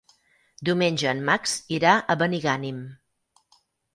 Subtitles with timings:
[0.69, 2.79] Diumenge en Max irà a Benigànim.